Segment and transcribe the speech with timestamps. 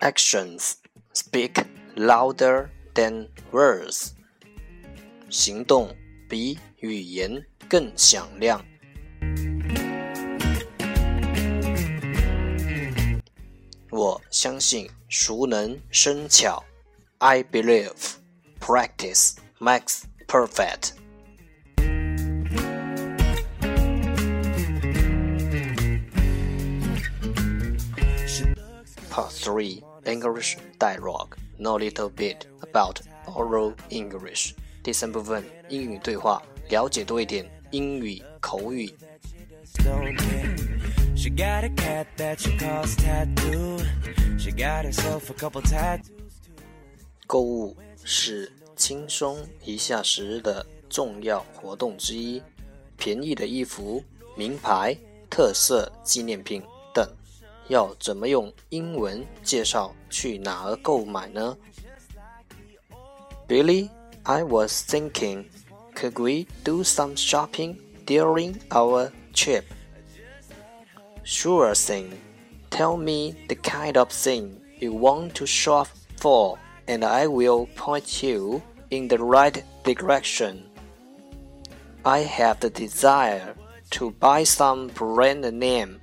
[0.00, 0.76] Actions
[1.12, 1.64] speak
[1.96, 4.12] louder than words.
[5.30, 5.96] 行动
[6.28, 8.64] 比语言更响亮。
[13.90, 16.62] 我相信熟能生巧。
[17.18, 18.16] I believe
[18.58, 20.95] practice makes perfect.
[29.17, 34.53] Part 3 English Dialogue Know a little bit about oral English
[34.83, 36.39] 第三部分英语对话，
[36.69, 38.93] 了解多一点英语口语。
[41.15, 43.79] She got a cat that she calls Tattoo.
[44.37, 46.11] She got herself a couple tattoos.
[47.25, 52.39] 购物是轻松一下时的重要活动之一，
[52.97, 54.03] 便宜的衣服、
[54.35, 54.95] 名牌、
[55.27, 56.61] 特色纪念品
[56.93, 57.09] 等。
[57.68, 61.56] 要怎么用英文介绍去哪儿购买呢？
[63.48, 63.88] Billy,
[64.24, 65.46] I was thinking,
[65.94, 69.64] could we do some shopping during our trip?
[71.24, 72.12] Sure thing.
[72.70, 75.88] Tell me the kind of thing you want to shop
[76.18, 80.64] for, and I will point you in the right direction.
[82.04, 83.54] I have the desire
[83.90, 86.00] to buy some brand name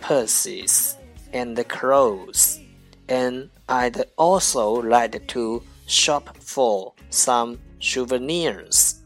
[0.00, 0.96] purses
[1.33, 2.59] and the clothes,
[3.07, 9.01] and I'd also like to shop for some souvenirs.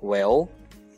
[0.00, 0.50] Well,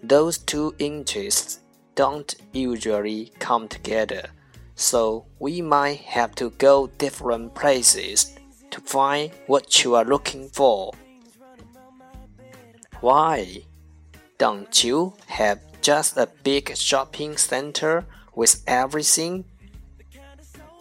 [0.02, 1.60] those two interests
[1.94, 4.30] don't usually come together,
[4.74, 8.36] so we might have to go different places
[8.70, 10.92] to find what you are looking for.
[13.00, 13.62] Why?
[14.38, 18.04] Don't you have just a big shopping center
[18.34, 19.44] with everything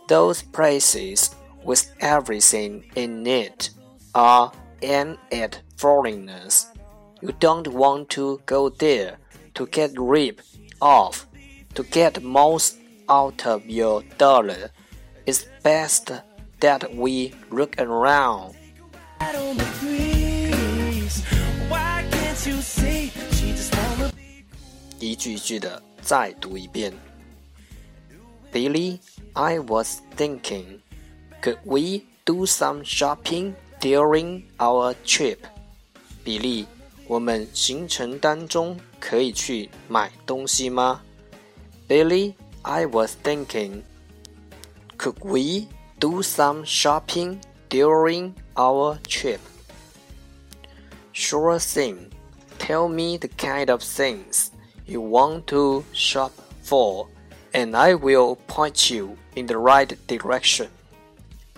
[0.08, 3.70] those places with everything in it
[4.14, 4.52] are
[4.82, 6.66] aimed at foreigners.
[7.20, 9.16] You don't want to go there
[9.54, 10.44] to get ripped
[10.80, 11.26] off,
[11.74, 12.76] to get most
[13.08, 14.70] out of your dollar.
[15.26, 16.12] It's best
[16.60, 18.54] that we look around.
[25.00, 27.07] 一句一句的再读一遍。
[28.52, 29.00] Billy
[29.34, 30.80] I was thinking,
[31.40, 35.38] could we do some shopping during our trip?
[36.24, 36.66] 比利，
[37.06, 41.02] 我们行程当中可以去买东西吗？
[41.88, 43.82] Billy, I was thinking,
[44.96, 49.40] could we do some shopping during our trip?
[51.12, 52.10] Sure thing.
[52.58, 54.50] Tell me the kind of things
[54.86, 56.30] you want to shop
[56.62, 57.08] for
[57.52, 60.68] and I will point you in the right direction.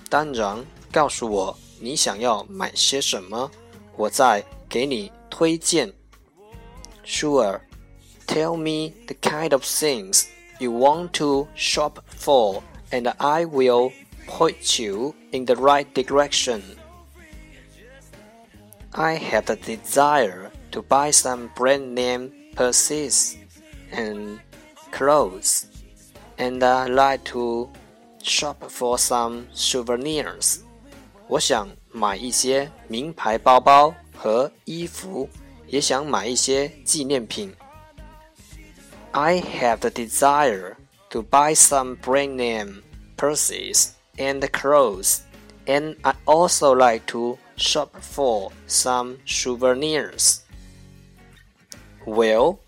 [0.08, 3.50] 当然，告诉我你想要买些什么，
[3.96, 5.92] 我再给你推荐。
[7.04, 7.60] Sure,
[8.26, 10.26] tell me the kind of things
[10.58, 13.92] you want to shop for, and I will
[14.26, 16.62] point you in the right direction.
[18.92, 23.36] I have the desire to buy some brand name purses
[23.92, 24.40] and
[24.90, 25.66] clothes
[26.40, 27.68] and I like to
[28.22, 30.58] shop for some souvenirs.
[31.28, 35.28] 我想买一些名牌包包和衣服，
[35.66, 37.54] 也想买一些纪念品。
[39.12, 40.76] I have the desire
[41.10, 42.82] to buy some brand name
[43.16, 45.20] purses and clothes,
[45.66, 50.40] and I also like to shop for some souvenirs.
[52.04, 52.58] Well,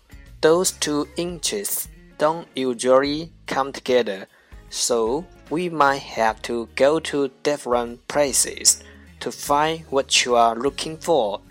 [0.41, 1.87] those two interests
[2.23, 4.27] don't usually come together,
[4.69, 8.81] so we might have to go to different places
[9.19, 11.41] to find what you are looking for.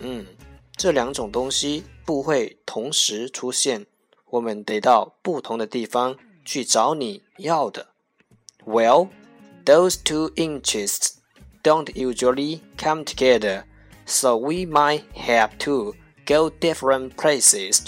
[0.00, 0.26] 嗯，
[0.76, 3.86] 这两种东西不会同时出现，
[4.30, 7.88] 我们得到不同的地方去找你要的。
[8.64, 9.08] Well,
[9.64, 11.14] those two interests
[11.62, 13.64] don't usually come together,
[14.06, 15.94] so we might have to
[16.26, 17.86] go different places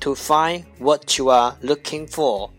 [0.00, 2.50] to find what you are looking for.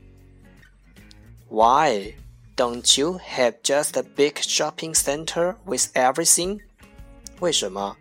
[1.50, 2.16] Why?
[2.56, 6.60] Don't you have just a big shopping center with everything?
[7.40, 7.98] 为什么？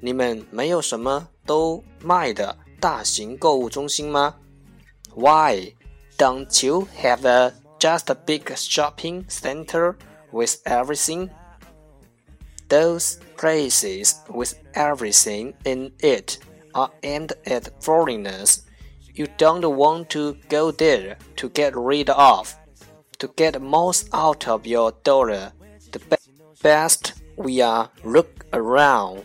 [0.00, 4.36] 你们没有什么都卖的大型购物中心吗？
[5.14, 5.74] Why?
[6.16, 9.96] Don't you have a just a big shopping center
[10.30, 11.30] with everything?
[12.68, 16.38] Those places with everything in it
[16.72, 18.60] are aimed at foreigners
[19.14, 22.54] you don't want to go there to get rid of,
[23.18, 25.52] to get most out of your dollar.
[25.90, 26.16] The be
[26.62, 29.24] best we are look around.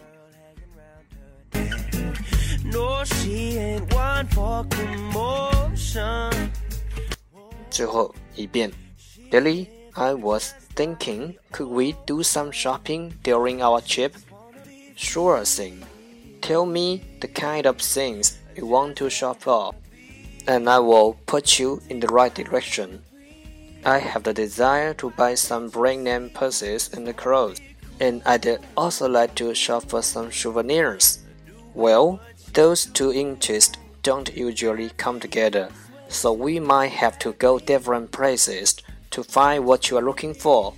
[2.66, 6.31] No, she ain't one for commotion.
[7.69, 8.72] 最后一遍，
[9.31, 14.13] Billy, I was thinking, could we do some shopping during our trip?
[14.95, 15.84] Sure thing.
[16.42, 19.72] Tell me the kind of things you want to shop for,
[20.49, 23.02] and I will put you in the right direction.
[23.84, 27.60] I have the desire to buy some brand name purses and clothes,
[28.00, 31.20] and I'd also like to shop for some souvenirs.
[31.75, 32.20] Well,
[32.52, 35.70] those two interests don't usually come together,
[36.08, 38.76] so we might have to go different places
[39.12, 40.75] to find what you are looking for.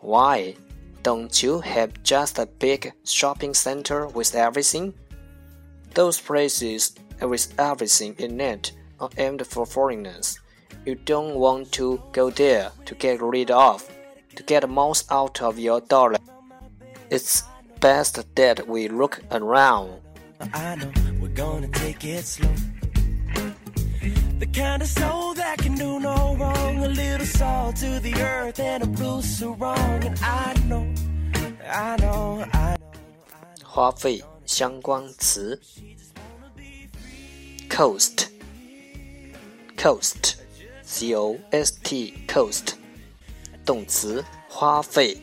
[0.00, 0.56] Why?
[1.04, 4.94] Don't you have just a big shopping center with everything?
[5.96, 10.38] Those places with everything in it uh, are aimed for foreigners.
[10.84, 13.82] You don't want to go there to get rid of,
[14.34, 16.18] to get the most out of your dollar.
[17.08, 17.44] It's
[17.80, 20.02] best that we look around.
[20.52, 22.52] I know we're gonna take it slow.
[24.38, 26.84] The kind of soul that can do no wrong.
[26.84, 30.04] A little salt to the earth and a blue sarong.
[30.04, 30.92] And I know,
[31.66, 32.86] I know, I know.
[33.64, 34.22] 花费
[34.56, 35.60] 相关词
[37.68, 38.28] ：coast,
[39.76, 40.36] coast,
[40.82, 42.68] c o s t, coast，
[43.66, 45.18] 动词，花费。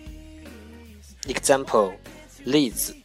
[1.23, 1.95] example，
[2.43, 2.95] 例子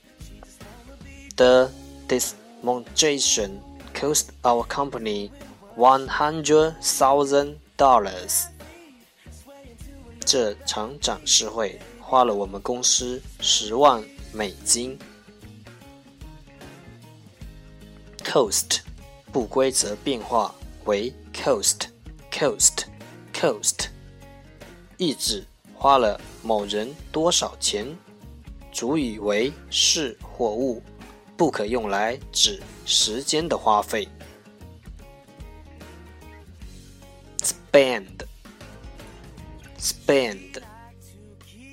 [1.36, 1.70] ：The
[2.06, 3.60] demonstration
[3.94, 5.30] cost our company
[5.78, 8.48] one hundred thousand dollars。
[10.26, 14.04] 这场展示会花了我们公司十万
[14.34, 14.98] 美金。
[18.30, 18.80] Coast
[19.32, 20.54] 不规则变化
[20.84, 21.86] 为 coast
[22.30, 22.84] coast
[23.32, 23.86] coast，
[24.98, 27.96] 意指花了某人多少钱。
[28.70, 30.82] 主语为事或物，
[31.38, 34.06] 不可用来指时间的花费。
[37.38, 38.26] spend
[39.80, 40.62] spend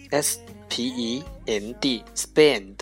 [0.09, 2.75] s p e n d spend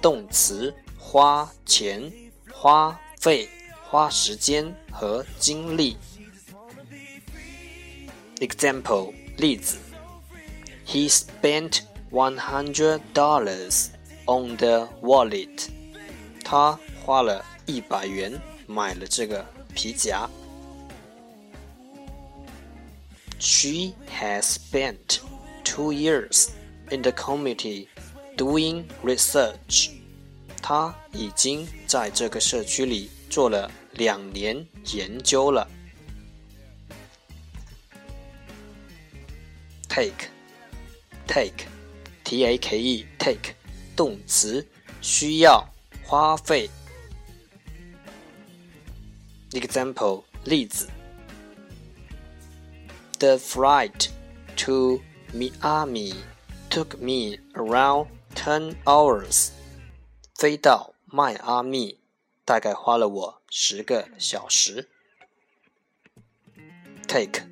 [0.00, 2.10] 动词花钱、
[2.55, 3.49] 花费、
[3.83, 5.97] 花时间和精力。
[8.37, 9.77] Example 例子：
[10.85, 13.87] He spent one hundred dollars
[14.25, 15.69] on the wallet.
[16.43, 20.29] 他花了一百元买了这个皮夹。
[23.39, 25.19] She has spent
[25.63, 26.49] two years
[26.89, 27.87] in the community
[28.37, 29.91] doing research.
[30.65, 35.67] 她已经在这个社区里做了两年研究了。
[39.89, 40.29] Take,
[41.27, 41.65] take,
[42.23, 43.53] t a k e, take，
[43.95, 44.65] 动词，
[45.01, 45.67] 需要，
[46.05, 46.69] 花费。
[49.51, 50.89] Example，例子。
[53.19, 54.07] The flight
[54.65, 55.01] to
[55.33, 56.15] Miami
[56.69, 59.51] took me around ten hours.
[60.38, 61.98] 飞到迈阿密
[62.44, 64.86] 大概花了我十个小时。
[67.08, 67.48] Take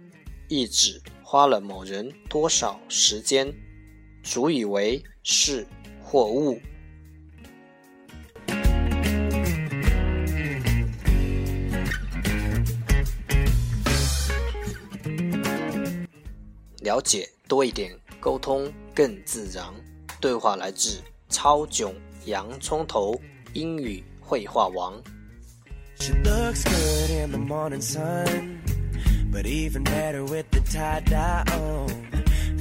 [0.50, 3.54] 意指花了某人多少时间，
[4.23, 5.66] 主语为事
[6.02, 6.61] 或物。
[16.80, 19.73] 了解多一点，沟通更自然。
[20.20, 21.93] 对话来自超囧
[22.25, 23.19] 洋葱头
[23.53, 25.01] 英语绘画王。
[26.00, 28.62] She looks good in the morning sun,
[29.31, 31.89] but even better with the tie dye on.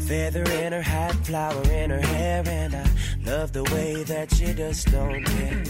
[0.09, 2.85] Feather in her hat, flower in her hair, and I
[3.25, 5.63] love the way that she just don't care.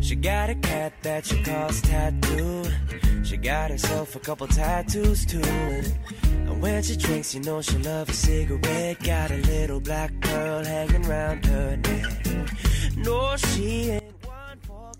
[0.00, 2.64] She got a cat that she calls Tattoo.
[3.24, 5.42] She got herself a couple tattoos too.
[5.42, 9.02] And when she drinks, you know she loves a cigarette.
[9.02, 12.29] Got a little black pearl hanging round her neck.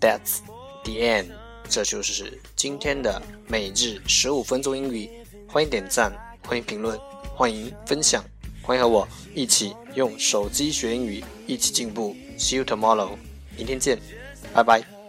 [0.00, 0.40] That's
[0.84, 1.26] the end。
[1.68, 5.08] 这就是今天的每日十五分钟英语。
[5.48, 6.12] 欢迎点赞，
[6.46, 6.98] 欢迎评论，
[7.36, 8.24] 欢迎分享，
[8.62, 12.16] 欢迎和我一起用手机学英语，一起进步。
[12.38, 13.10] See you tomorrow，
[13.56, 13.98] 明天见，
[14.52, 15.01] 拜拜。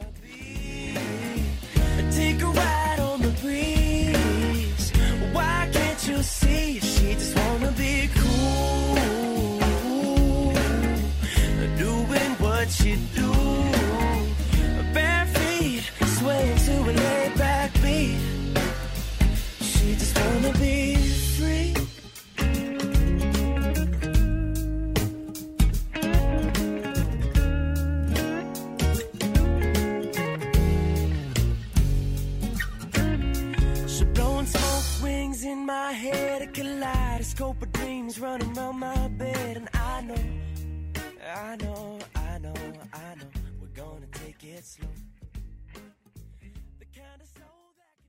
[37.23, 40.15] kaleidoscope of dreams running round my bed, and I know,
[41.33, 42.53] I know, I know,
[42.93, 43.27] I know,
[43.61, 45.02] we're gonna take it slow.